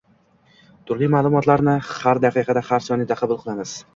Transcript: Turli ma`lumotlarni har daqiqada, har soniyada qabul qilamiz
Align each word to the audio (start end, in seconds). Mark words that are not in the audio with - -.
Turli 0.91 1.09
ma`lumotlarni 1.15 1.75
har 1.91 2.21
daqiqada, 2.25 2.65
har 2.71 2.87
soniyada 2.89 3.21
qabul 3.23 3.43
qilamiz 3.45 3.79